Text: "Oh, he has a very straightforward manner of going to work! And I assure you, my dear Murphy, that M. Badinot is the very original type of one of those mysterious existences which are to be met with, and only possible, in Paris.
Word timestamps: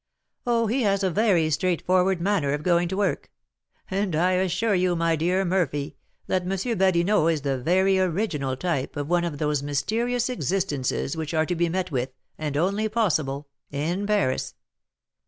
"Oh, 0.47 0.65
he 0.65 0.81
has 0.81 1.03
a 1.03 1.11
very 1.11 1.51
straightforward 1.51 2.19
manner 2.19 2.53
of 2.53 2.63
going 2.63 2.87
to 2.87 2.97
work! 2.97 3.29
And 3.91 4.15
I 4.15 4.31
assure 4.31 4.73
you, 4.73 4.95
my 4.95 5.15
dear 5.15 5.45
Murphy, 5.45 5.95
that 6.25 6.41
M. 6.41 6.49
Badinot 6.79 7.31
is 7.31 7.41
the 7.41 7.59
very 7.59 7.99
original 7.99 8.57
type 8.57 8.95
of 8.95 9.07
one 9.07 9.25
of 9.25 9.37
those 9.37 9.61
mysterious 9.61 10.27
existences 10.27 11.15
which 11.15 11.35
are 11.35 11.45
to 11.45 11.55
be 11.55 11.69
met 11.69 11.91
with, 11.91 12.13
and 12.35 12.57
only 12.57 12.89
possible, 12.89 13.47
in 13.69 14.07
Paris. 14.07 14.55